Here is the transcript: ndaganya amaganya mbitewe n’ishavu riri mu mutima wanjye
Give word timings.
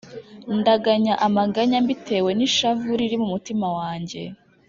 ndaganya 0.59 1.13
amaganya 1.27 1.77
mbitewe 1.85 2.29
n’ishavu 2.35 2.87
riri 2.99 3.17
mu 3.21 3.27
mutima 3.33 3.67
wanjye 3.77 4.21